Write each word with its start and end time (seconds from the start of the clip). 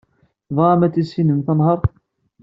Tebɣam 0.47 0.81
ad 0.85 0.93
tissinem 0.93 1.39
tanhaṛt. 1.45 1.85